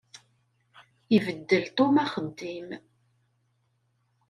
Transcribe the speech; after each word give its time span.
Ibeddel 1.15 1.65
Tom 1.77 1.95
axeddim. 2.03 2.69